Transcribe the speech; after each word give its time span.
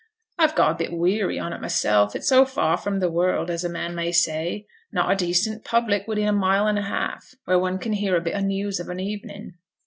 I've 0.39 0.55
got 0.55 0.71
a 0.71 0.77
bit 0.79 0.93
weary 0.93 1.37
on 1.37 1.53
it 1.53 1.61
myself; 1.61 2.15
it's 2.15 2.27
so 2.27 2.43
far 2.43 2.75
from 2.75 2.99
th' 2.99 3.11
world, 3.11 3.51
as 3.51 3.63
a 3.63 3.69
man 3.69 3.93
may 3.93 4.11
say; 4.11 4.65
not 4.91 5.11
a 5.11 5.15
decent 5.15 5.63
public 5.63 6.07
within 6.07 6.27
a 6.27 6.33
mile 6.33 6.65
and 6.65 6.79
a 6.79 6.89
half, 6.89 7.35
where 7.45 7.59
one 7.59 7.77
can 7.77 7.93
hear 7.93 8.15
a 8.15 8.21
bit 8.21 8.33
o' 8.35 8.39
news 8.39 8.79
of 8.79 8.89
an 8.89 8.99
evening.' 8.99 9.53